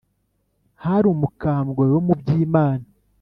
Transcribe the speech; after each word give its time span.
Hari 0.83 1.05
umukambwe 1.13 1.83
wo 1.93 2.01
mu 2.07 2.13
Byimana 2.19 2.85